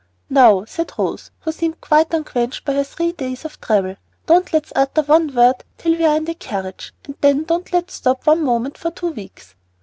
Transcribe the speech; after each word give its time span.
"Now," 0.31 0.65
said 0.65 0.93
Rose, 0.97 1.29
who 1.41 1.51
seemed 1.51 1.79
quite 1.79 2.11
unquenched 2.11 2.65
by 2.65 2.73
her 2.73 2.83
three 2.83 3.11
days 3.11 3.45
of 3.45 3.61
travel, 3.61 3.97
"don't 4.25 4.51
let's 4.51 4.73
utter 4.75 5.03
one 5.03 5.31
word 5.35 5.63
till 5.77 5.91
we 5.91 6.05
are 6.05 6.17
in 6.17 6.25
the 6.25 6.33
carriage, 6.33 6.91
and 7.05 7.15
then 7.21 7.43
don't 7.43 7.71
let's 7.71 7.93
stop 7.93 8.25
one 8.25 8.43
moment 8.43 8.79
for 8.79 8.89
two 8.89 9.11
weeks." 9.11 9.53